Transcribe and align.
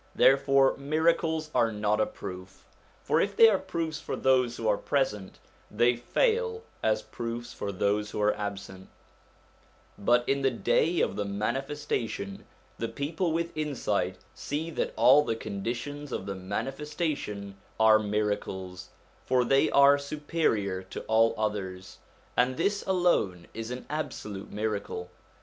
Therefore 0.15 0.75
miracles 0.77 1.51
are 1.53 1.71
not 1.71 2.01
a 2.01 2.07
proof. 2.07 2.65
For 3.03 3.21
if 3.21 3.35
they 3.35 3.47
are 3.49 3.59
proofs 3.59 3.99
for 3.99 4.15
those 4.15 4.57
who 4.57 4.67
are 4.67 4.75
present, 4.75 5.37
they 5.69 5.95
fail 5.95 6.63
as 6.81 7.03
proofs 7.03 7.53
to 7.59 7.71
those 7.71 8.09
who 8.09 8.19
are 8.19 8.33
absent, 8.33 8.89
But 9.99 10.27
in 10.27 10.41
the 10.41 10.49
day 10.49 11.01
of 11.01 11.15
the 11.15 11.25
Manifestation 11.25 12.47
the 12.79 12.87
people 12.87 13.31
with 13.31 13.55
insight 13.55 14.17
see 14.33 14.71
that 14.71 14.93
all 14.95 15.23
the 15.23 15.35
conditions 15.35 16.11
of 16.11 16.25
the 16.25 16.33
Manifestation 16.33 17.57
are 17.79 17.99
miracles, 17.99 18.89
for 19.27 19.45
they 19.45 19.69
are 19.69 19.99
superior 19.99 20.81
to 20.81 21.01
all 21.01 21.35
others, 21.37 21.99
and 22.35 22.57
this 22.57 22.83
alone 22.87 23.45
is 23.53 23.69
an 23.69 23.85
absolute 23.87 24.51
miracle. 24.51 25.11